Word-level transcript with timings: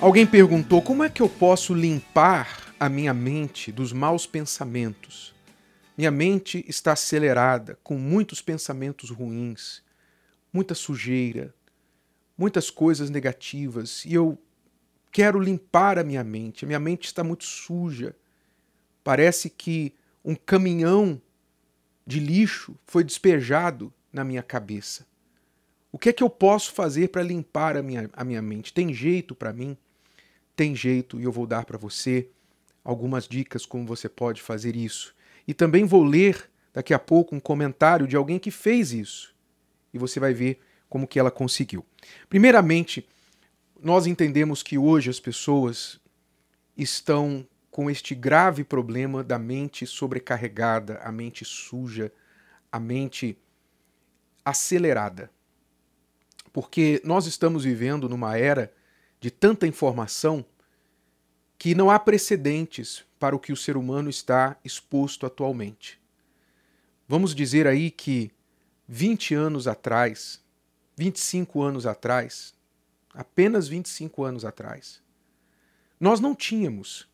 Alguém 0.00 0.26
perguntou 0.26 0.80
como 0.80 1.04
é 1.04 1.10
que 1.10 1.20
eu 1.20 1.28
posso 1.28 1.74
limpar 1.74 2.74
a 2.80 2.88
minha 2.88 3.12
mente 3.12 3.70
dos 3.70 3.92
maus 3.92 4.26
pensamentos. 4.26 5.34
Minha 5.94 6.10
mente 6.10 6.64
está 6.66 6.92
acelerada, 6.92 7.78
com 7.82 7.98
muitos 7.98 8.40
pensamentos 8.40 9.10
ruins, 9.10 9.82
muita 10.50 10.74
sujeira, 10.74 11.54
muitas 12.36 12.70
coisas 12.70 13.10
negativas, 13.10 14.02
e 14.06 14.14
eu 14.14 14.38
quero 15.12 15.38
limpar 15.38 15.98
a 15.98 16.02
minha 16.02 16.24
mente. 16.24 16.64
A 16.64 16.66
minha 16.66 16.80
mente 16.80 17.04
está 17.04 17.22
muito 17.22 17.44
suja. 17.44 18.16
Parece 19.04 19.50
que 19.50 19.94
um 20.24 20.34
caminhão 20.34 21.20
de 22.06 22.20
lixo 22.20 22.74
foi 22.86 23.04
despejado 23.04 23.92
na 24.10 24.24
minha 24.24 24.42
cabeça. 24.42 25.06
O 25.92 25.98
que 25.98 26.08
é 26.08 26.12
que 26.14 26.22
eu 26.22 26.30
posso 26.30 26.72
fazer 26.72 27.08
para 27.10 27.22
limpar 27.22 27.76
a 27.76 27.82
minha, 27.82 28.08
a 28.14 28.24
minha 28.24 28.40
mente? 28.40 28.72
Tem 28.72 28.94
jeito 28.94 29.34
para 29.34 29.52
mim? 29.52 29.76
Tem 30.60 30.76
jeito 30.76 31.18
e 31.18 31.24
eu 31.24 31.32
vou 31.32 31.46
dar 31.46 31.64
para 31.64 31.78
você 31.78 32.28
algumas 32.84 33.26
dicas 33.26 33.64
como 33.64 33.86
você 33.86 34.10
pode 34.10 34.42
fazer 34.42 34.76
isso. 34.76 35.14
E 35.48 35.54
também 35.54 35.86
vou 35.86 36.04
ler 36.04 36.50
daqui 36.70 36.92
a 36.92 36.98
pouco 36.98 37.34
um 37.34 37.40
comentário 37.40 38.06
de 38.06 38.14
alguém 38.14 38.38
que 38.38 38.50
fez 38.50 38.92
isso. 38.92 39.34
E 39.90 39.96
você 39.96 40.20
vai 40.20 40.34
ver 40.34 40.60
como 40.86 41.08
que 41.08 41.18
ela 41.18 41.30
conseguiu. 41.30 41.82
Primeiramente, 42.28 43.08
nós 43.82 44.06
entendemos 44.06 44.62
que 44.62 44.76
hoje 44.76 45.08
as 45.08 45.18
pessoas 45.18 45.98
estão 46.76 47.48
com 47.70 47.90
este 47.90 48.14
grave 48.14 48.62
problema 48.62 49.24
da 49.24 49.38
mente 49.38 49.86
sobrecarregada, 49.86 50.98
a 50.98 51.10
mente 51.10 51.42
suja, 51.42 52.12
a 52.70 52.78
mente 52.78 53.38
acelerada 54.44 55.30
porque 56.52 57.00
nós 57.04 57.26
estamos 57.26 57.64
vivendo 57.64 58.08
numa 58.08 58.36
era 58.36 58.72
de 59.20 59.30
tanta 59.30 59.66
informação 59.66 60.44
que 61.58 61.74
não 61.74 61.90
há 61.90 61.98
precedentes 61.98 63.04
para 63.18 63.36
o 63.36 63.38
que 63.38 63.52
o 63.52 63.56
ser 63.56 63.76
humano 63.76 64.08
está 64.08 64.56
exposto 64.64 65.26
atualmente. 65.26 66.00
Vamos 67.06 67.34
dizer 67.34 67.66
aí 67.66 67.90
que 67.90 68.32
20 68.88 69.34
anos 69.34 69.68
atrás, 69.68 70.42
25 70.96 71.62
anos 71.62 71.86
atrás, 71.86 72.54
apenas 73.12 73.68
25 73.68 74.24
anos 74.24 74.44
atrás, 74.44 75.02
nós 76.00 76.18
não 76.18 76.34
tínhamos 76.34 77.06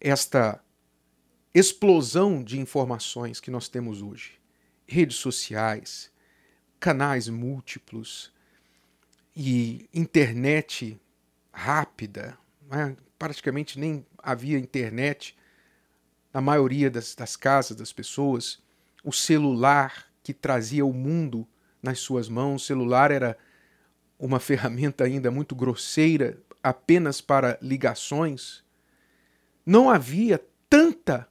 esta 0.00 0.64
explosão 1.52 2.42
de 2.42 2.58
informações 2.58 3.40
que 3.40 3.50
nós 3.50 3.68
temos 3.68 4.00
hoje. 4.00 4.40
Redes 4.86 5.16
sociais, 5.16 6.10
canais 6.80 7.28
múltiplos 7.28 8.32
e 9.40 9.88
internet 9.94 11.00
rápida. 11.52 12.36
Né? 12.68 12.96
Praticamente 13.16 13.78
nem 13.78 14.04
havia 14.20 14.58
internet 14.58 15.36
na 16.34 16.40
maioria 16.40 16.90
das, 16.90 17.14
das 17.14 17.36
casas 17.36 17.76
das 17.76 17.92
pessoas. 17.92 18.60
O 19.04 19.12
celular 19.12 20.06
que 20.24 20.34
trazia 20.34 20.84
o 20.84 20.92
mundo 20.92 21.46
nas 21.80 22.00
suas 22.00 22.28
mãos, 22.28 22.64
o 22.64 22.66
celular 22.66 23.12
era 23.12 23.38
uma 24.18 24.40
ferramenta 24.40 25.04
ainda 25.04 25.30
muito 25.30 25.54
grosseira 25.54 26.42
apenas 26.60 27.20
para 27.20 27.56
ligações. 27.62 28.64
Não 29.64 29.88
havia 29.88 30.44
tanta 30.68 31.28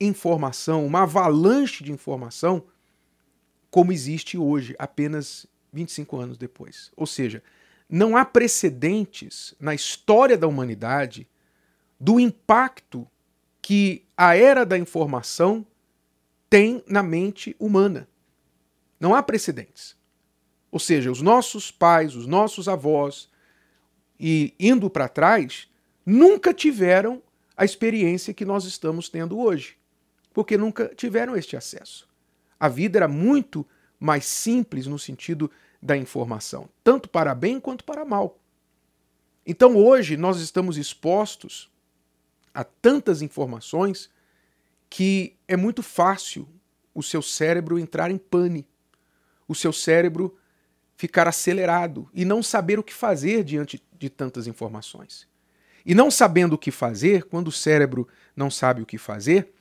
informação, 0.00 0.86
uma 0.86 1.02
avalanche 1.02 1.84
de 1.84 1.92
informação 1.92 2.64
como 3.70 3.92
existe 3.92 4.38
hoje, 4.38 4.74
apenas 4.78 5.46
25 5.74 6.16
anos 6.16 6.38
depois. 6.38 6.92
Ou 6.96 7.06
seja, 7.06 7.42
não 7.88 8.16
há 8.16 8.24
precedentes 8.24 9.54
na 9.58 9.74
história 9.74 10.38
da 10.38 10.46
humanidade 10.46 11.28
do 11.98 12.18
impacto 12.20 13.06
que 13.60 14.04
a 14.16 14.36
era 14.36 14.64
da 14.64 14.78
informação 14.78 15.66
tem 16.48 16.82
na 16.86 17.02
mente 17.02 17.56
humana. 17.58 18.08
Não 19.00 19.14
há 19.14 19.22
precedentes. 19.22 19.96
Ou 20.70 20.78
seja, 20.78 21.10
os 21.10 21.20
nossos 21.20 21.70
pais, 21.70 22.14
os 22.14 22.26
nossos 22.26 22.68
avós, 22.68 23.28
e 24.18 24.54
indo 24.58 24.88
para 24.88 25.08
trás, 25.08 25.68
nunca 26.06 26.54
tiveram 26.54 27.22
a 27.56 27.64
experiência 27.64 28.34
que 28.34 28.44
nós 28.44 28.64
estamos 28.64 29.08
tendo 29.08 29.38
hoje, 29.38 29.76
porque 30.32 30.56
nunca 30.56 30.92
tiveram 30.94 31.36
este 31.36 31.56
acesso. 31.56 32.08
A 32.58 32.68
vida 32.68 32.98
era 32.98 33.08
muito 33.08 33.66
mais 33.98 34.24
simples 34.24 34.86
no 34.86 34.98
sentido 34.98 35.50
da 35.80 35.96
informação, 35.96 36.68
tanto 36.82 37.08
para 37.08 37.34
bem 37.34 37.60
quanto 37.60 37.84
para 37.84 38.04
mal. 38.04 38.38
Então 39.46 39.76
hoje 39.76 40.16
nós 40.16 40.40
estamos 40.40 40.76
expostos 40.76 41.70
a 42.52 42.64
tantas 42.64 43.20
informações 43.20 44.10
que 44.88 45.36
é 45.46 45.56
muito 45.56 45.82
fácil 45.82 46.48
o 46.94 47.02
seu 47.02 47.20
cérebro 47.20 47.78
entrar 47.78 48.10
em 48.10 48.16
pane, 48.16 48.66
o 49.46 49.54
seu 49.54 49.72
cérebro 49.72 50.38
ficar 50.96 51.26
acelerado 51.26 52.08
e 52.14 52.24
não 52.24 52.42
saber 52.42 52.78
o 52.78 52.82
que 52.82 52.94
fazer 52.94 53.42
diante 53.44 53.82
de 53.98 54.08
tantas 54.08 54.46
informações. 54.46 55.28
E 55.84 55.94
não 55.94 56.10
sabendo 56.10 56.54
o 56.54 56.58
que 56.58 56.70
fazer, 56.70 57.24
quando 57.24 57.48
o 57.48 57.52
cérebro 57.52 58.08
não 58.34 58.50
sabe 58.50 58.80
o 58.80 58.86
que 58.86 58.96
fazer, 58.96 59.52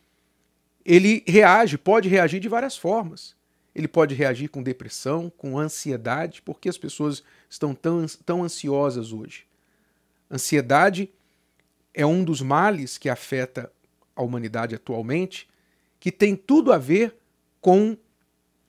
ele 0.85 1.23
reage, 1.27 1.77
pode 1.77 2.07
reagir 2.07 2.39
de 2.39 2.47
várias 2.47 2.77
formas. 2.77 3.35
Ele 3.75 3.87
pode 3.87 4.13
reagir 4.13 4.49
com 4.49 4.61
depressão, 4.61 5.31
com 5.35 5.57
ansiedade, 5.57 6.41
porque 6.41 6.69
as 6.69 6.77
pessoas 6.77 7.23
estão 7.49 7.73
tão, 7.73 8.05
tão 8.25 8.43
ansiosas 8.43 9.11
hoje. 9.11 9.45
Ansiedade 10.29 11.11
é 11.93 12.05
um 12.05 12.23
dos 12.23 12.41
males 12.41 12.97
que 12.97 13.09
afeta 13.09 13.71
a 14.15 14.21
humanidade 14.21 14.75
atualmente, 14.75 15.49
que 15.99 16.11
tem 16.11 16.35
tudo 16.35 16.71
a 16.71 16.77
ver 16.77 17.15
com 17.59 17.97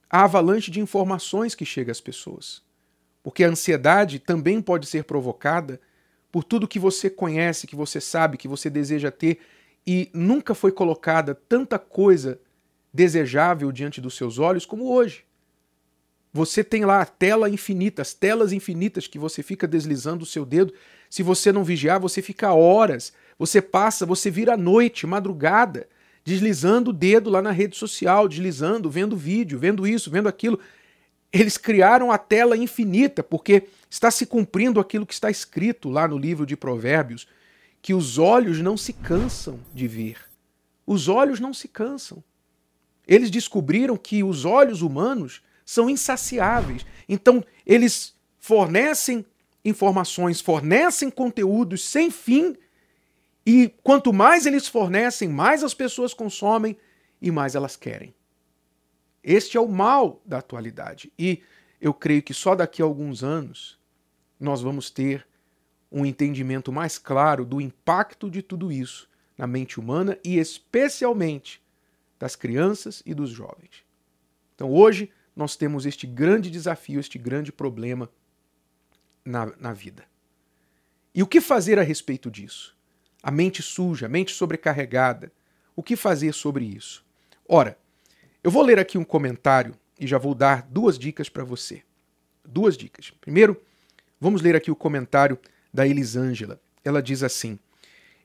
a 0.09 0.25
avalanche 0.25 0.71
de 0.71 0.81
informações 0.81 1.55
que 1.55 1.65
chega 1.65 1.91
às 1.91 2.01
pessoas. 2.01 2.63
Porque 3.23 3.43
a 3.43 3.49
ansiedade 3.49 4.19
também 4.19 4.61
pode 4.61 4.87
ser 4.87 5.05
provocada 5.05 5.81
por 6.31 6.45
tudo 6.45 6.69
que 6.69 6.79
você 6.79 7.11
conhece, 7.11 7.67
que 7.67 7.77
você 7.77 8.01
sabe, 8.01 8.37
que 8.37 8.49
você 8.49 8.71
deseja 8.71 9.11
ter 9.11 9.41
e 9.87 10.11
nunca 10.13 10.55
foi 10.55 10.73
colocada 10.73 11.35
tanta 11.35 11.79
coisa 11.79 12.41
desejável 12.95 13.73
diante 13.73 14.01
dos 14.01 14.17
seus 14.17 14.39
olhos 14.39 14.65
como 14.65 14.89
hoje. 14.89 15.25
Você 16.33 16.63
tem 16.63 16.85
lá 16.85 17.03
a 17.03 17.07
tela 17.07 17.51
infinita, 17.51 18.03
as 18.03 18.15
telas 18.15 18.53
infinitas 18.53 19.09
que 19.09 19.19
você 19.19 19.43
fica 19.43 19.67
deslizando 19.67 20.23
o 20.23 20.27
seu 20.27 20.47
dedo. 20.47 20.73
Se 21.11 21.23
você 21.23 21.53
não 21.53 21.65
vigiar, 21.65 22.01
você 22.01 22.23
fica 22.23 22.53
horas. 22.53 23.13
Você 23.37 23.61
passa, 23.61 24.07
você 24.07 24.31
vira 24.31 24.57
noite, 24.57 25.07
madrugada, 25.07 25.89
deslizando 26.25 26.91
o 26.91 26.93
dedo 26.93 27.31
lá 27.31 27.43
na 27.43 27.51
rede 27.51 27.77
social, 27.77 28.29
deslizando, 28.29 28.89
vendo 28.89 29.17
vídeo, 29.17 29.59
vendo 29.59 29.87
isso, 29.87 30.11
vendo 30.11 30.29
aquilo. 30.29 30.59
Eles 31.33 31.57
criaram 31.57 32.13
a 32.13 32.19
tela 32.19 32.57
infinita 32.57 33.23
porque 33.23 33.65
está 33.91 34.11
se 34.11 34.25
cumprindo 34.25 34.79
aquilo 34.79 35.07
que 35.07 35.15
está 35.15 35.31
escrito 35.31 35.89
lá 35.89 36.07
no 36.07 36.17
livro 36.17 36.47
de 36.47 36.57
Provérbios 36.57 37.27
que 37.83 37.93
os 37.93 38.19
olhos 38.19 38.61
não 38.61 38.77
se 38.77 38.93
cansam 38.93 39.61
de 39.75 39.87
ver. 39.87 40.17
Os 40.87 41.09
olhos 41.09 41.39
não 41.39 41.53
se 41.53 41.69
cansam. 41.69 42.23
Eles 43.07 43.31
descobriram 43.31 43.97
que 43.97 44.23
os 44.23 44.45
olhos 44.45 44.83
humanos 44.83 45.43
são 45.65 45.89
insaciáveis. 45.89 46.85
Então, 47.09 47.45
eles 47.67 48.15
fornecem 48.39 49.25
informações, 49.65 50.41
fornecem 50.41 51.11
conteúdos 51.11 51.85
sem 51.85 52.11
fim, 52.11 52.57
e 53.47 53.73
quanto 53.83 54.13
mais 54.13 54.47
eles 54.47 54.67
fornecem, 54.67 55.29
mais 55.29 55.63
as 55.63 55.75
pessoas 55.75 56.15
consomem 56.15 56.77
e 57.21 57.31
mais 57.31 57.55
elas 57.55 57.77
querem. 57.77 58.15
Este 59.23 59.57
é 59.57 59.61
o 59.61 59.69
mal 59.69 60.21
da 60.25 60.39
atualidade. 60.39 61.13
E 61.19 61.43
eu 61.81 61.93
creio 61.93 62.23
que 62.23 62.35
só 62.35 62.55
daqui 62.55 62.83
a 62.83 62.85
alguns 62.85 63.23
anos 63.23 63.79
nós 64.39 64.61
vamos 64.61 64.91
ter 64.91 65.27
um 65.91 66.05
entendimento 66.05 66.73
mais 66.73 66.99
claro 66.99 67.45
do 67.45 67.61
impacto 67.61 68.31
de 68.31 68.43
tudo 68.43 68.73
isso 68.73 69.09
na 69.37 69.47
mente 69.47 69.79
humana 69.79 70.19
e 70.25 70.39
especialmente 70.39 71.63
das 72.25 72.35
crianças 72.35 73.03
e 73.05 73.13
dos 73.13 73.29
jovens. 73.29 73.85
Então 74.55 74.73
hoje 74.73 75.11
nós 75.37 75.57
temos 75.57 75.85
este 75.85 76.07
grande 76.07 76.51
desafio, 76.51 76.99
este 76.99 77.19
grande 77.19 77.53
problema 77.53 78.11
na, 79.23 79.53
na 79.59 79.75
vida. 79.75 80.07
E 81.15 81.23
o 81.23 81.27
que 81.27 81.39
fazer 81.39 81.79
a 81.79 81.83
respeito 81.83 82.31
disso? 82.31 82.75
A 83.23 83.31
mente 83.31 83.61
suja, 83.61 84.07
a 84.07 84.09
mente 84.09 84.33
sobrecarregada. 84.33 85.31
O 85.77 85.83
que 85.83 85.97
fazer 85.97 86.33
sobre 86.33 86.65
isso? 86.65 87.05
Ora, 87.47 87.79
eu 88.43 88.51
vou 88.51 88.63
ler 88.63 88.79
aqui 88.79 88.97
um 88.97 89.05
comentário 89.05 89.75
e 90.01 90.07
já 90.07 90.17
vou 90.17 90.35
dar 90.35 90.63
duas 90.63 90.99
dicas 90.99 91.29
para 91.29 91.45
você. 91.45 91.83
Duas 92.43 92.75
dicas. 92.75 93.11
Primeiro, 93.21 93.61
vamos 94.19 94.41
ler 94.41 94.57
aqui 94.57 94.71
o 94.71 94.77
comentário 94.77 95.39
da 95.71 95.87
Elisângela. 95.87 96.59
Ela 96.83 97.03
diz 97.03 97.23
assim: 97.23 97.59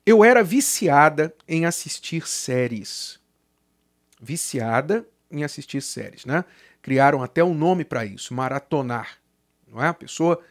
Eu 0.06 0.24
era 0.24 0.42
viciada 0.42 1.36
em 1.46 1.66
assistir 1.66 2.26
séries. 2.26 3.19
Viciada 4.20 5.08
em 5.32 5.44
assistir 5.44 5.82
séries, 5.82 6.26
né? 6.26 6.44
Criaram 6.82 7.22
até 7.24 7.44
um 7.44 7.54
nome 7.54 7.86
para 7.86 8.06
isso, 8.06 8.34
maratonar. 8.34 9.18
Não 9.68 9.82
é? 9.82 9.88
A 9.88 9.94
pessoa 9.94 10.42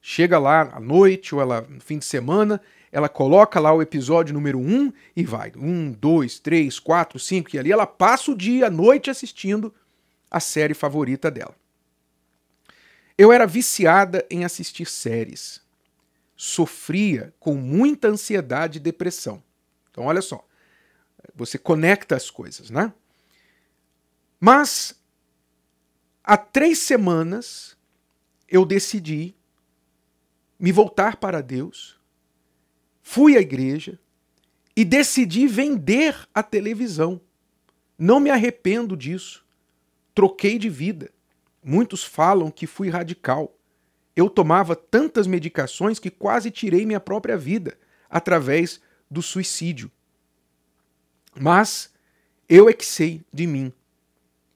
chega 0.00 0.38
lá 0.38 0.70
à 0.72 0.80
noite 0.80 1.34
ou 1.34 1.40
ela 1.40 1.62
no 1.62 1.80
fim 1.80 1.98
de 1.98 2.04
semana, 2.04 2.60
ela 2.92 3.08
coloca 3.08 3.58
lá 3.58 3.72
o 3.72 3.82
episódio 3.82 4.32
número 4.32 4.58
1 4.58 4.92
e 5.16 5.24
vai. 5.24 5.52
1, 5.56 5.92
2, 5.92 6.38
3, 6.38 6.78
4, 6.78 7.18
5, 7.18 7.56
e 7.56 7.58
ali 7.58 7.72
ela 7.72 7.86
passa 7.86 8.30
o 8.30 8.36
dia, 8.36 8.68
a 8.68 8.70
noite 8.70 9.10
assistindo 9.10 9.74
a 10.30 10.40
série 10.40 10.74
favorita 10.74 11.30
dela. 11.30 11.54
Eu 13.18 13.32
era 13.32 13.46
viciada 13.46 14.24
em 14.30 14.44
assistir 14.44 14.86
séries. 14.86 15.60
Sofria 16.36 17.34
com 17.40 17.54
muita 17.54 18.08
ansiedade 18.08 18.78
e 18.78 18.80
depressão. 18.80 19.42
Então, 19.90 20.04
olha 20.04 20.20
só. 20.20 20.46
Você 21.34 21.58
conecta 21.58 22.14
as 22.14 22.30
coisas, 22.30 22.70
né? 22.70 22.92
Mas, 24.40 25.00
há 26.22 26.36
três 26.36 26.78
semanas, 26.78 27.76
eu 28.48 28.64
decidi 28.64 29.34
me 30.58 30.72
voltar 30.72 31.16
para 31.16 31.40
Deus, 31.40 32.00
fui 33.02 33.36
à 33.36 33.40
igreja 33.40 33.98
e 34.74 34.84
decidi 34.84 35.46
vender 35.46 36.28
a 36.34 36.42
televisão. 36.42 37.20
Não 37.98 38.20
me 38.20 38.30
arrependo 38.30 38.96
disso. 38.96 39.44
Troquei 40.14 40.58
de 40.58 40.68
vida. 40.68 41.10
Muitos 41.62 42.04
falam 42.04 42.50
que 42.50 42.66
fui 42.66 42.88
radical. 42.90 43.56
Eu 44.14 44.30
tomava 44.30 44.76
tantas 44.76 45.26
medicações 45.26 45.98
que 45.98 46.10
quase 46.10 46.50
tirei 46.50 46.86
minha 46.86 47.00
própria 47.00 47.36
vida 47.36 47.78
através 48.08 48.80
do 49.10 49.22
suicídio. 49.22 49.90
Mas 51.38 51.92
eu 52.48 52.68
é 52.68 52.72
que 52.72 52.84
sei 52.84 53.22
de 53.32 53.46
mim. 53.46 53.72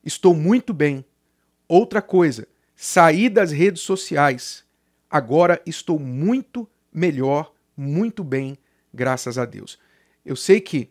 Estou 0.04 0.34
muito 0.34 0.72
bem. 0.72 1.04
Outra 1.68 2.02
coisa, 2.02 2.48
saí 2.74 3.28
das 3.28 3.52
redes 3.52 3.82
sociais. 3.82 4.64
Agora 5.08 5.60
estou 5.66 5.98
muito 5.98 6.68
melhor, 6.92 7.52
muito 7.76 8.24
bem, 8.24 8.58
graças 8.92 9.38
a 9.38 9.44
Deus. 9.44 9.78
Eu 10.24 10.36
sei 10.36 10.60
que 10.60 10.90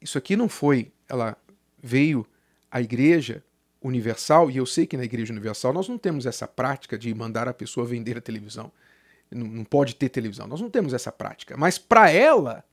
isso 0.00 0.18
aqui 0.18 0.36
não 0.36 0.48
foi, 0.48 0.92
ela 1.08 1.36
veio 1.82 2.26
à 2.70 2.80
igreja 2.80 3.42
universal, 3.80 4.50
e 4.50 4.56
eu 4.56 4.66
sei 4.66 4.86
que 4.86 4.96
na 4.96 5.04
Igreja 5.04 5.32
Universal 5.32 5.72
nós 5.72 5.88
não 5.88 5.98
temos 5.98 6.26
essa 6.26 6.46
prática 6.46 6.98
de 6.98 7.12
mandar 7.14 7.48
a 7.48 7.54
pessoa 7.54 7.86
vender 7.86 8.18
a 8.18 8.20
televisão. 8.20 8.72
Não, 9.30 9.64
pode 9.64 9.94
ter 9.94 10.08
televisão. 10.08 10.46
Nós 10.46 10.60
não 10.60 10.70
temos 10.70 10.92
essa 10.92 11.12
prática. 11.12 11.56
Mas 11.56 11.78
para 11.78 12.10
ela, 12.10 12.64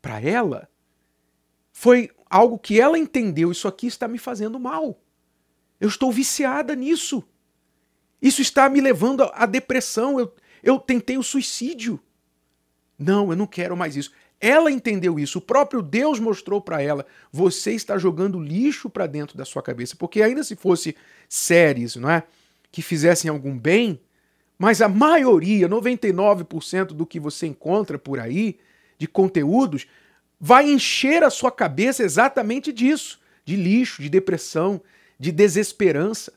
para 0.00 0.20
ela, 0.20 0.68
foi 1.72 2.10
algo 2.30 2.58
que 2.58 2.80
ela 2.80 2.96
entendeu. 2.96 3.50
Isso 3.50 3.66
aqui 3.66 3.88
está 3.88 4.06
me 4.06 4.18
fazendo 4.18 4.58
mal. 4.58 4.98
Eu 5.80 5.88
estou 5.88 6.12
viciada 6.12 6.76
nisso. 6.76 7.24
Isso 8.22 8.40
está 8.40 8.68
me 8.68 8.80
levando 8.80 9.28
à 9.34 9.44
depressão. 9.44 10.20
Eu, 10.20 10.32
eu 10.62 10.78
tentei 10.78 11.18
o 11.18 11.22
suicídio. 11.22 12.00
Não, 12.96 13.30
eu 13.30 13.36
não 13.36 13.46
quero 13.46 13.76
mais 13.76 13.96
isso. 13.96 14.12
Ela 14.40 14.70
entendeu 14.70 15.20
isso, 15.20 15.38
o 15.38 15.42
próprio 15.42 15.82
Deus 15.82 16.18
mostrou 16.18 16.62
para 16.62 16.80
ela: 16.80 17.04
você 17.30 17.72
está 17.72 17.98
jogando 17.98 18.40
lixo 18.40 18.88
para 18.88 19.06
dentro 19.06 19.36
da 19.36 19.44
sua 19.44 19.62
cabeça. 19.62 19.96
Porque 19.96 20.22
ainda 20.22 20.42
se 20.42 20.56
fosse 20.56 20.96
séries, 21.28 21.96
não 21.96 22.08
é, 22.08 22.22
que 22.72 22.80
fizessem 22.80 23.30
algum 23.30 23.58
bem, 23.58 24.00
mas 24.58 24.80
a 24.80 24.88
maioria, 24.88 25.68
99% 25.68 26.86
do 26.88 27.06
que 27.06 27.20
você 27.20 27.46
encontra 27.46 27.98
por 27.98 28.18
aí 28.18 28.58
de 28.98 29.06
conteúdos 29.06 29.86
vai 30.40 30.70
encher 30.70 31.22
a 31.22 31.28
sua 31.28 31.52
cabeça 31.52 32.02
exatamente 32.02 32.72
disso, 32.72 33.20
de 33.44 33.56
lixo, 33.56 34.00
de 34.00 34.08
depressão, 34.08 34.80
de 35.18 35.30
desesperança. 35.30 36.32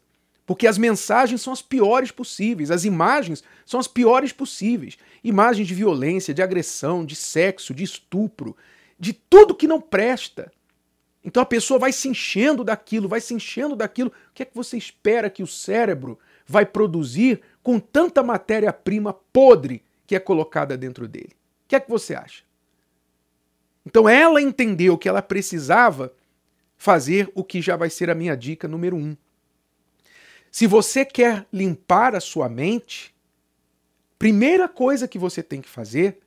Porque 0.45 0.67
as 0.67 0.77
mensagens 0.77 1.41
são 1.41 1.53
as 1.53 1.61
piores 1.61 2.11
possíveis, 2.11 2.69
as 2.69 2.83
imagens 2.83 3.41
são 3.65 3.79
as 3.79 3.87
piores 3.87 4.33
possíveis. 4.33 4.97
Imagens 5.23 5.65
de 5.65 5.73
violência, 5.73 6.33
de 6.33 6.41
agressão, 6.41 7.05
de 7.05 7.15
sexo, 7.15 7.73
de 7.73 7.81
estupro, 7.81 8.57
de 8.99 9.13
tudo 9.13 9.55
que 9.55 9.67
não 9.67 9.79
presta. 9.79 10.51
Então 11.23 11.41
a 11.41 11.45
pessoa 11.45 11.79
vai 11.79 11.93
se 11.93 12.09
enchendo 12.09 12.61
daquilo, 12.61 13.07
vai 13.07 13.21
se 13.21 13.33
enchendo 13.33 13.73
daquilo. 13.73 14.09
O 14.09 14.33
que 14.33 14.43
é 14.43 14.45
que 14.45 14.55
você 14.55 14.77
espera 14.77 15.29
que 15.29 15.41
o 15.41 15.47
cérebro 15.47 16.19
vai 16.45 16.65
produzir 16.65 17.41
com 17.61 17.79
tanta 17.79 18.21
matéria-prima 18.21 19.13
podre 19.13 19.81
que 20.05 20.13
é 20.13 20.19
colocada 20.19 20.77
dentro 20.77 21.07
dele? 21.07 21.31
O 21.63 21.69
que 21.69 21.75
é 21.77 21.79
que 21.79 21.89
você 21.89 22.13
acha? 22.13 22.43
Então 23.85 24.07
ela 24.07 24.41
entendeu 24.41 24.97
que 24.97 25.09
ela 25.09 25.21
precisava 25.21 26.13
fazer 26.77 27.31
o 27.35 27.43
que 27.43 27.61
já 27.61 27.75
vai 27.75 27.89
ser 27.89 28.09
a 28.09 28.15
minha 28.15 28.35
dica 28.35 28.67
número 28.67 28.95
um 28.95 29.15
se 30.53 30.67
você 30.67 31.03
quer 31.03 31.47
limpar 31.51 32.13
a 32.13 32.19
sua 32.19 32.47
mente, 32.47 33.11
primeira 34.19 34.69
coisa 34.69 35.07
que 35.07 35.17
você 35.17 35.41
tem 35.41 35.59
que 35.59 35.67
fazer 35.67 36.19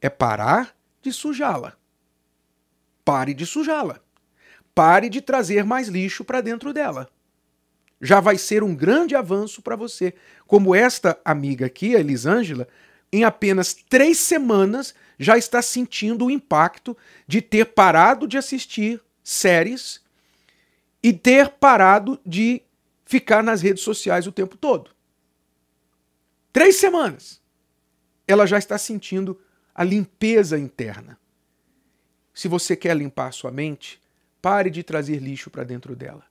é 0.00 0.08
parar 0.08 0.74
de 1.02 1.12
sujá-la. 1.12 1.76
Pare 3.04 3.34
de 3.34 3.44
sujá-la. 3.44 4.00
Pare 4.74 5.10
de 5.10 5.20
trazer 5.20 5.62
mais 5.62 5.88
lixo 5.88 6.24
para 6.24 6.40
dentro 6.40 6.72
dela. 6.72 7.06
Já 8.00 8.18
vai 8.18 8.38
ser 8.38 8.62
um 8.62 8.74
grande 8.74 9.14
avanço 9.14 9.60
para 9.60 9.76
você. 9.76 10.14
Como 10.46 10.74
esta 10.74 11.20
amiga 11.22 11.66
aqui, 11.66 11.94
a 11.94 12.00
Elisângela, 12.00 12.66
em 13.12 13.24
apenas 13.24 13.74
três 13.74 14.18
semanas 14.18 14.94
já 15.18 15.38
está 15.38 15.62
sentindo 15.62 16.26
o 16.26 16.30
impacto 16.30 16.96
de 17.26 17.40
ter 17.40 17.66
parado 17.66 18.26
de 18.26 18.36
assistir 18.36 19.00
séries 19.22 20.00
e 21.02 21.12
ter 21.12 21.50
parado 21.50 22.20
de 22.24 22.62
ficar 23.04 23.42
nas 23.42 23.62
redes 23.62 23.82
sociais 23.82 24.26
o 24.26 24.32
tempo 24.32 24.56
todo. 24.56 24.90
Três 26.52 26.76
semanas. 26.76 27.40
Ela 28.26 28.46
já 28.46 28.58
está 28.58 28.76
sentindo 28.76 29.40
a 29.74 29.84
limpeza 29.84 30.58
interna. 30.58 31.18
Se 32.34 32.48
você 32.48 32.74
quer 32.74 32.96
limpar 32.96 33.32
sua 33.32 33.50
mente, 33.50 34.00
pare 34.42 34.68
de 34.68 34.82
trazer 34.82 35.18
lixo 35.18 35.50
para 35.50 35.64
dentro 35.64 35.94
dela. 35.94 36.24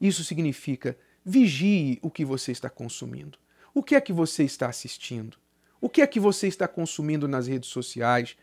Isso 0.00 0.22
significa 0.22 0.96
vigie 1.24 1.98
o 2.02 2.10
que 2.10 2.24
você 2.24 2.52
está 2.52 2.68
consumindo. 2.68 3.38
O 3.72 3.82
que 3.82 3.94
é 3.94 4.00
que 4.00 4.12
você 4.12 4.44
está 4.44 4.68
assistindo? 4.68 5.36
O 5.80 5.88
que 5.88 6.02
é 6.02 6.06
que 6.06 6.20
você 6.20 6.46
está 6.46 6.68
consumindo 6.68 7.26
nas 7.26 7.46
redes 7.46 7.70
sociais, 7.70 8.36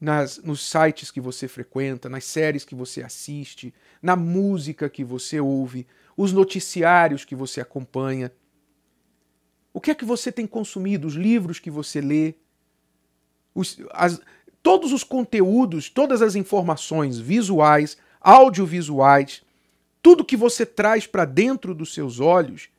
nas, 0.00 0.38
nos 0.38 0.66
sites 0.66 1.10
que 1.10 1.20
você 1.20 1.46
frequenta, 1.46 2.08
nas 2.08 2.24
séries 2.24 2.64
que 2.64 2.74
você 2.74 3.02
assiste, 3.02 3.74
na 4.00 4.16
música 4.16 4.88
que 4.88 5.04
você 5.04 5.38
ouve, 5.38 5.86
os 6.16 6.32
noticiários 6.32 7.24
que 7.24 7.34
você 7.34 7.60
acompanha. 7.60 8.32
O 9.72 9.80
que 9.80 9.90
é 9.90 9.94
que 9.94 10.04
você 10.04 10.32
tem 10.32 10.46
consumido? 10.46 11.06
Os 11.06 11.14
livros 11.14 11.58
que 11.58 11.70
você 11.70 12.00
lê? 12.00 12.34
Os, 13.54 13.78
as, 13.92 14.20
todos 14.62 14.92
os 14.92 15.04
conteúdos, 15.04 15.90
todas 15.90 16.22
as 16.22 16.34
informações 16.34 17.18
visuais, 17.18 17.98
audiovisuais, 18.20 19.42
tudo 20.02 20.24
que 20.24 20.36
você 20.36 20.64
traz 20.64 21.06
para 21.06 21.26
dentro 21.26 21.74
dos 21.74 21.92
seus 21.92 22.20
olhos, 22.20 22.70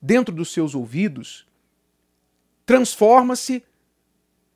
dentro 0.00 0.34
dos 0.34 0.50
seus 0.50 0.74
ouvidos, 0.74 1.46
transforma-se 2.66 3.62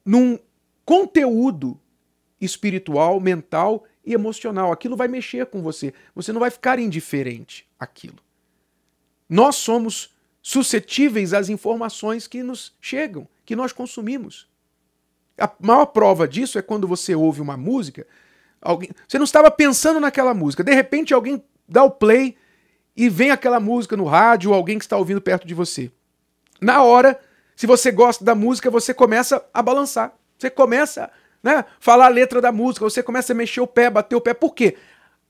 num 0.04 0.38
conteúdo 0.84 1.78
espiritual, 2.40 3.20
mental 3.20 3.84
e 4.04 4.14
emocional. 4.14 4.72
Aquilo 4.72 4.96
vai 4.96 5.08
mexer 5.08 5.46
com 5.46 5.60
você. 5.62 5.92
Você 6.14 6.32
não 6.32 6.40
vai 6.40 6.50
ficar 6.50 6.78
indiferente 6.78 7.68
àquilo. 7.78 8.18
Nós 9.28 9.56
somos 9.56 10.16
suscetíveis 10.40 11.34
às 11.34 11.48
informações 11.48 12.26
que 12.26 12.42
nos 12.42 12.74
chegam, 12.80 13.28
que 13.44 13.54
nós 13.54 13.72
consumimos. 13.72 14.48
A 15.38 15.50
maior 15.60 15.86
prova 15.86 16.26
disso 16.26 16.58
é 16.58 16.62
quando 16.62 16.88
você 16.88 17.14
ouve 17.14 17.40
uma 17.40 17.56
música, 17.56 18.06
alguém, 18.60 18.90
você 19.06 19.18
não 19.18 19.24
estava 19.24 19.50
pensando 19.50 20.00
naquela 20.00 20.32
música, 20.32 20.64
de 20.64 20.72
repente 20.72 21.12
alguém 21.12 21.42
dá 21.68 21.84
o 21.84 21.90
play 21.90 22.34
e 22.96 23.08
vem 23.08 23.30
aquela 23.30 23.60
música 23.60 23.96
no 23.96 24.04
rádio 24.04 24.50
ou 24.50 24.56
alguém 24.56 24.78
que 24.78 24.84
está 24.84 24.96
ouvindo 24.96 25.20
perto 25.20 25.46
de 25.46 25.54
você. 25.54 25.92
Na 26.60 26.82
hora, 26.82 27.20
se 27.58 27.66
você 27.66 27.90
gosta 27.90 28.24
da 28.24 28.36
música, 28.36 28.70
você 28.70 28.94
começa 28.94 29.44
a 29.52 29.60
balançar. 29.60 30.16
Você 30.38 30.48
começa 30.48 31.10
né? 31.42 31.64
Falar 31.80 32.06
a 32.06 32.08
letra 32.08 32.40
da 32.40 32.52
música, 32.52 32.84
você 32.84 33.02
começa 33.02 33.32
a 33.32 33.36
mexer 33.36 33.60
o 33.60 33.66
pé, 33.66 33.90
bater 33.90 34.14
o 34.14 34.20
pé. 34.20 34.32
Por 34.32 34.54
quê? 34.54 34.76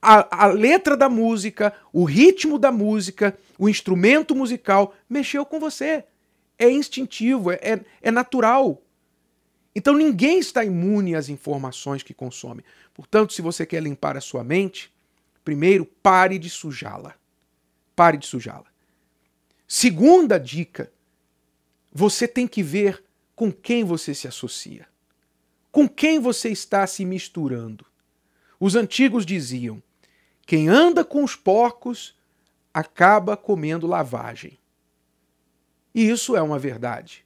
A, 0.02 0.44
a 0.44 0.46
letra 0.46 0.94
da 0.94 1.08
música, 1.08 1.72
o 1.90 2.04
ritmo 2.04 2.58
da 2.58 2.70
música, 2.70 3.34
o 3.58 3.66
instrumento 3.66 4.34
musical 4.34 4.94
mexeu 5.08 5.46
com 5.46 5.58
você. 5.58 6.04
É 6.58 6.70
instintivo, 6.70 7.50
é, 7.50 7.54
é, 7.62 7.80
é 8.02 8.10
natural. 8.10 8.82
Então 9.74 9.94
ninguém 9.94 10.38
está 10.38 10.62
imune 10.62 11.14
às 11.14 11.30
informações 11.30 12.02
que 12.02 12.12
consome. 12.12 12.62
Portanto, 12.92 13.32
se 13.32 13.40
você 13.40 13.64
quer 13.64 13.82
limpar 13.82 14.18
a 14.18 14.20
sua 14.20 14.44
mente, 14.44 14.92
primeiro 15.42 15.86
pare 16.02 16.38
de 16.38 16.50
sujá-la. 16.50 17.14
Pare 17.96 18.18
de 18.18 18.26
sujá-la. 18.26 18.66
Segunda 19.66 20.38
dica: 20.38 20.92
você 21.92 22.28
tem 22.28 22.46
que 22.46 22.62
ver 22.62 23.02
com 23.34 23.52
quem 23.52 23.84
você 23.84 24.14
se 24.14 24.26
associa. 24.26 24.86
Com 25.70 25.88
quem 25.88 26.18
você 26.18 26.48
está 26.48 26.86
se 26.86 27.04
misturando? 27.04 27.86
Os 28.58 28.74
antigos 28.74 29.24
diziam: 29.24 29.82
quem 30.46 30.68
anda 30.68 31.04
com 31.04 31.22
os 31.22 31.36
porcos 31.36 32.16
acaba 32.72 33.36
comendo 33.36 33.86
lavagem. 33.86 34.58
E 35.94 36.08
isso 36.08 36.36
é 36.36 36.42
uma 36.42 36.58
verdade. 36.58 37.24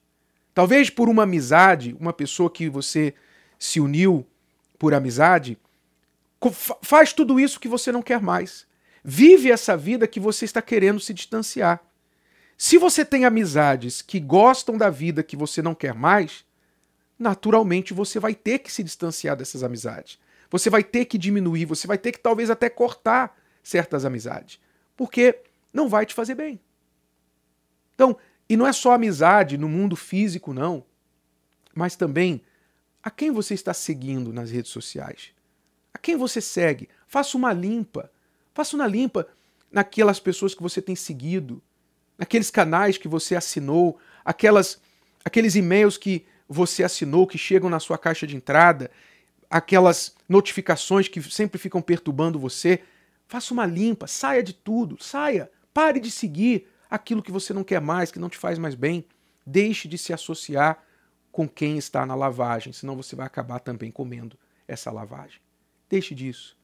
Talvez 0.55 0.91
por 0.91 1.09
uma 1.09 1.23
amizade, 1.23 1.97
uma 1.99 2.13
pessoa 2.13 2.51
que 2.51 2.69
você 2.69 3.15
se 3.59 3.81
uniu 3.81 4.27
por 4.79 4.93
amizade, 4.93 5.59
faz 6.83 7.13
tudo 7.13 7.39
isso 7.39 7.61
que 7.61 7.69
você 7.69 7.91
não 7.91 8.03
quer 8.03 8.21
mais. 8.21 8.67
Vive 9.05 9.51
essa 9.51 9.77
vida 9.77 10.07
que 10.07 10.21
você 10.21 10.45
está 10.45 10.61
querendo 10.61 11.01
se 11.01 11.15
distanciar. 11.15 11.81
Se 12.65 12.79
você 12.79 13.05
tem 13.05 13.25
amizades 13.25 14.01
que 14.01 14.21
gostam 14.21 14.79
da 14.79 14.89
vida 14.89 15.25
que 15.25 15.35
você 15.35 15.61
não 15.61 15.75
quer 15.75 15.93
mais, 15.93 16.45
naturalmente 17.19 17.93
você 17.93 18.21
vai 18.21 18.37
ter 18.37 18.61
que 18.61 18.71
se 18.71 18.85
distanciar 18.85 19.37
dessas 19.37 19.65
amizades. 19.65 20.17
Você 20.49 20.71
vai 20.71 20.85
ter 20.85 21.07
que 21.07 21.19
diminuir, 21.19 21.65
você 21.65 21.89
vai 21.89 21.99
ter 21.99 22.13
que 22.13 22.21
talvez 22.21 22.51
até 22.51 22.71
cortar 22.71 23.37
certas 23.65 24.05
amizades, 24.05 24.61
porque 24.97 25.41
não 25.73 25.89
vai 25.89 26.07
te 26.07 26.15
fazer 26.15 26.37
bem. 26.37 26.61
Então, 27.97 28.17
e 28.49 28.57
não 28.57 28.65
é 28.65 28.73
só 28.73 28.93
amizade 28.93 29.59
no 29.59 29.69
mundo 29.69 29.97
físico, 29.97 30.55
não, 30.55 30.85
mas 31.75 31.97
também 31.97 32.43
a 33.03 33.11
quem 33.11 33.33
você 33.33 33.55
está 33.55 33.75
seguindo 33.75 34.33
nas 34.33 34.53
redes 34.53 34.71
sociais. 34.71 35.33
A 35.93 35.99
quem 35.99 36.17
você 36.17 36.41
segue? 36.41 36.89
Faça 37.09 37.37
uma 37.37 37.53
limpa. 37.53 38.09
Faça 38.55 38.77
uma 38.77 38.87
limpa 38.87 39.27
naquelas 39.69 40.21
pessoas 40.21 40.55
que 40.55 40.63
você 40.63 40.81
tem 40.81 40.95
seguido, 40.95 41.61
naqueles 42.23 42.53
canais 42.53 42.97
que 42.97 43.09
você 43.09 43.35
assinou, 43.35 43.99
aquelas, 44.25 44.81
aqueles 45.25 45.57
e-mails 45.57 45.99
que 45.99 46.25
você 46.49 46.85
assinou 46.85 47.27
que 47.27 47.37
chegam 47.37 47.69
na 47.69 47.81
sua 47.81 47.99
caixa 47.99 48.29
de 48.29 48.37
entrada, 48.37 48.93
aquelas 49.51 50.15
notificações 50.29 51.09
que 51.09 51.21
sempre 51.21 51.59
ficam 51.59 51.83
perturbando 51.83 52.39
você. 52.39 52.81
Faça 53.27 53.53
uma 53.53 53.67
limpa, 53.67 54.07
saia 54.07 54.41
de 54.41 54.53
tudo, 54.53 55.03
saia, 55.03 55.51
pare 55.75 55.99
de 55.99 56.13
seguir 56.13 56.69
aquilo 56.89 57.25
que 57.25 57.33
você 57.33 57.53
não 57.53 57.65
quer 57.65 57.81
mais, 57.81 58.13
que 58.13 58.21
não 58.21 58.29
te 58.29 58.39
faz 58.39 58.57
mais 58.57 58.77
bem. 58.77 59.05
Deixe 59.45 59.89
de 59.89 59.99
se 59.99 60.13
associar 60.13 60.81
com 61.33 61.49
quem 61.49 61.77
está 61.77 62.07
na 62.07 62.15
lavagem, 62.15 62.73
senão 62.73 62.95
você 62.95 63.17
vai 63.17 63.27
acabar 63.27 63.59
também 63.59 63.91
comendo 63.91 64.39
essa 64.69 64.93
lavagem. 64.93 65.41
Deixe 65.91 66.15
disso. 66.15 66.57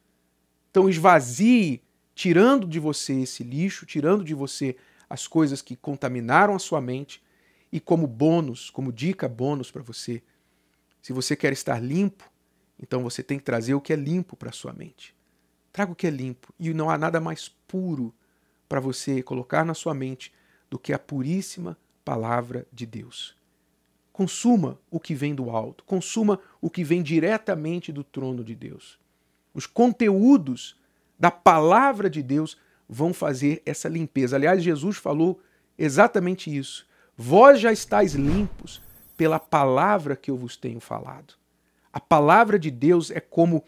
Então 0.70 0.88
esvazie, 0.88 1.82
tirando 2.14 2.64
de 2.64 2.78
você 2.78 3.22
esse 3.22 3.42
lixo, 3.42 3.84
tirando 3.84 4.22
de 4.22 4.34
você 4.34 4.76
as 5.08 5.26
coisas 5.26 5.62
que 5.62 5.76
contaminaram 5.76 6.54
a 6.54 6.58
sua 6.58 6.80
mente 6.80 7.22
e 7.72 7.80
como 7.80 8.06
bônus, 8.06 8.70
como 8.70 8.92
dica 8.92 9.28
bônus 9.28 9.70
para 9.70 9.82
você, 9.82 10.22
se 11.02 11.12
você 11.12 11.36
quer 11.36 11.52
estar 11.52 11.82
limpo, 11.82 12.30
então 12.78 13.02
você 13.02 13.22
tem 13.22 13.38
que 13.38 13.44
trazer 13.44 13.74
o 13.74 13.80
que 13.80 13.92
é 13.92 13.96
limpo 13.96 14.36
para 14.36 14.50
a 14.50 14.52
sua 14.52 14.72
mente. 14.72 15.14
Traga 15.72 15.92
o 15.92 15.94
que 15.94 16.06
é 16.06 16.10
limpo. 16.10 16.52
E 16.58 16.72
não 16.72 16.90
há 16.90 16.98
nada 16.98 17.20
mais 17.20 17.48
puro 17.66 18.14
para 18.68 18.80
você 18.80 19.22
colocar 19.22 19.64
na 19.64 19.74
sua 19.74 19.94
mente 19.94 20.32
do 20.68 20.78
que 20.78 20.92
a 20.92 20.98
puríssima 20.98 21.78
palavra 22.04 22.66
de 22.72 22.86
Deus. 22.86 23.36
Consuma 24.12 24.78
o 24.90 24.98
que 24.98 25.14
vem 25.14 25.34
do 25.34 25.50
alto, 25.50 25.84
consuma 25.84 26.40
o 26.60 26.68
que 26.68 26.82
vem 26.82 27.02
diretamente 27.02 27.92
do 27.92 28.02
trono 28.02 28.42
de 28.42 28.54
Deus. 28.54 28.98
Os 29.54 29.66
conteúdos 29.66 30.76
da 31.18 31.30
palavra 31.30 32.10
de 32.10 32.22
Deus 32.22 32.56
vão 32.88 33.12
fazer 33.12 33.62
essa 33.66 33.88
limpeza. 33.88 34.36
Aliás, 34.36 34.62
Jesus 34.62 34.96
falou 34.96 35.40
exatamente 35.76 36.54
isso. 36.56 36.86
Vós 37.16 37.60
já 37.60 37.72
estáis 37.72 38.14
limpos 38.14 38.80
pela 39.16 39.38
palavra 39.38 40.16
que 40.16 40.30
eu 40.30 40.36
vos 40.36 40.56
tenho 40.56 40.80
falado. 40.80 41.34
A 41.92 42.00
palavra 42.00 42.58
de 42.58 42.70
Deus 42.70 43.10
é 43.10 43.20
como 43.20 43.64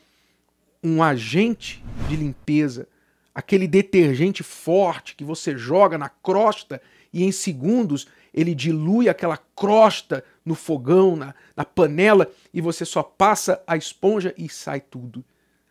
um 0.83 1.03
agente 1.03 1.85
de 2.09 2.17
limpeza, 2.17 2.89
aquele 3.35 3.67
detergente 3.67 4.43
forte 4.43 5.15
que 5.15 5.25
você 5.25 5.57
joga 5.57 5.99
na 5.99 6.09
crosta 6.09 6.81
e 7.13 7.25
em 7.25 7.33
segundos 7.33 8.07
ele 8.33 8.55
dilui 8.55 9.09
aquela 9.09 9.37
crosta 9.37 10.25
no 10.45 10.55
fogão, 10.55 11.17
na, 11.17 11.35
na 11.57 11.65
panela, 11.65 12.31
e 12.55 12.61
você 12.61 12.85
só 12.85 13.03
passa 13.03 13.63
a 13.67 13.77
esponja 13.77 14.33
e 14.39 14.49
sai 14.49 14.81
tudo. 14.81 15.25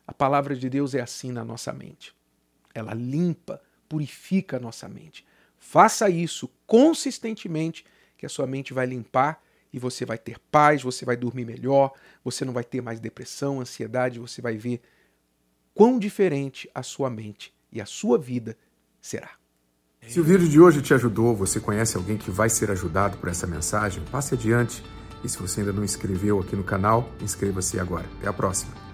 A 0.06 0.14
palavra 0.14 0.56
de 0.56 0.70
Deus 0.70 0.94
é 0.94 1.02
assim 1.02 1.32
na 1.32 1.46
nossa 1.46 1.72
mente. 1.72 2.14
Ela 2.74 2.94
limpa, 2.94 3.62
purifica 3.88 4.58
a 4.58 4.60
nossa 4.60 4.88
mente. 4.88 5.26
Faça 5.58 6.10
isso 6.10 6.50
consistentemente, 6.66 7.86
que 8.18 8.26
a 8.26 8.30
sua 8.30 8.48
mente 8.48 8.74
vai 8.74 8.86
limpar 8.86 9.42
e 9.72 9.80
você 9.80 10.06
vai 10.06 10.18
ter 10.18 10.40
paz, 10.52 10.82
você 10.82 11.06
vai 11.06 11.16
dormir 11.16 11.46
melhor, 11.46 11.94
você 12.24 12.44
não 12.44 12.54
vai 12.54 12.64
ter 12.64 12.82
mais 12.82 13.00
depressão, 13.00 13.62
ansiedade, 13.62 14.20
você 14.20 14.42
vai 14.42 14.58
ver 14.58 14.82
quão 15.74 16.00
diferente 16.00 16.70
a 16.74 16.82
sua 16.82 17.10
mente 17.10 17.54
e 17.72 17.80
a 17.80 17.86
sua 17.86 18.18
vida 18.18 18.58
será. 19.00 19.32
Se 20.08 20.20
o 20.20 20.24
vídeo 20.24 20.48
de 20.48 20.60
hoje 20.60 20.82
te 20.82 20.94
ajudou, 20.94 21.36
você 21.36 21.60
conhece 21.60 21.98
alguém 21.98 22.18
que 22.18 22.32
vai 22.32 22.50
ser 22.50 22.72
ajudado 22.72 23.18
por 23.18 23.30
essa 23.30 23.46
mensagem, 23.46 24.04
passe 24.06 24.34
adiante. 24.34 24.84
E 25.24 25.30
se 25.30 25.38
você 25.38 25.60
ainda 25.60 25.74
não 25.74 25.84
inscreveu 25.84 26.40
aqui 26.40 26.56
no 26.56 26.64
canal, 26.64 27.12
inscreva-se 27.22 27.80
agora. 27.80 28.06
Até 28.18 28.28
a 28.28 28.34
próxima. 28.34 28.89